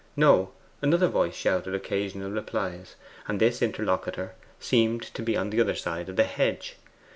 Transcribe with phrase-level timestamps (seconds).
[0.15, 0.49] No:
[0.81, 2.95] another voice shouted occasional replies;
[3.27, 6.77] and this interlocutor seemed to be on the other side of the hedge.